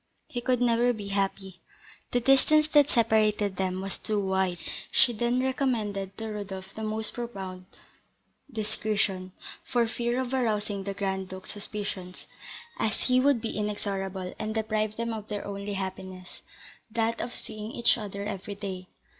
[0.29, 1.61] He could never be happy;
[2.09, 4.57] the distance that separated them was too wide!
[4.91, 7.65] She then recommended to Rodolph the most profound
[8.51, 9.31] discretion,
[9.63, 12.25] for fear of arousing the Grand Duke's suspicions,
[12.79, 16.41] as he would be inexorable, and deprive them of their only happiness,
[16.89, 18.87] that of seeing each other every day.